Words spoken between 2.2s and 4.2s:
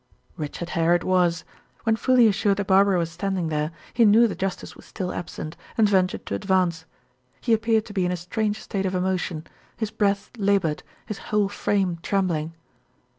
assured that Barbara was standing there, he